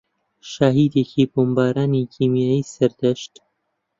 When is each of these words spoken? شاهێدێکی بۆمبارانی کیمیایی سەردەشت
شاهێدێکی 0.51 1.23
بۆمبارانی 1.33 2.09
کیمیایی 2.13 2.69
سەردەشت 2.73 3.33